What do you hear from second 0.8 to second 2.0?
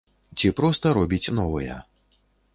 робіць новыя.